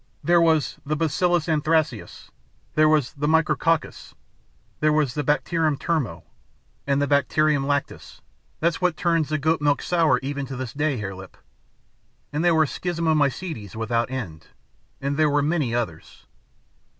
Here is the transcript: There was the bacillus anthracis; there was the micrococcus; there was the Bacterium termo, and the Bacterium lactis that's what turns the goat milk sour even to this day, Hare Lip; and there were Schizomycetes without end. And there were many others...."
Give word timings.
There 0.23 0.41
was 0.41 0.79
the 0.83 0.95
bacillus 0.95 1.47
anthracis; 1.47 2.31
there 2.73 2.89
was 2.89 3.13
the 3.13 3.27
micrococcus; 3.27 4.15
there 4.79 4.91
was 4.91 5.13
the 5.13 5.23
Bacterium 5.23 5.77
termo, 5.77 6.23
and 6.87 6.99
the 6.99 7.05
Bacterium 7.05 7.65
lactis 7.67 8.19
that's 8.59 8.81
what 8.81 8.97
turns 8.97 9.29
the 9.29 9.37
goat 9.37 9.61
milk 9.61 9.83
sour 9.83 10.17
even 10.23 10.47
to 10.47 10.55
this 10.55 10.73
day, 10.73 10.97
Hare 10.97 11.13
Lip; 11.13 11.37
and 12.33 12.43
there 12.43 12.55
were 12.55 12.65
Schizomycetes 12.65 13.75
without 13.75 14.09
end. 14.09 14.47
And 14.99 15.17
there 15.17 15.29
were 15.29 15.43
many 15.43 15.75
others...." 15.75 16.25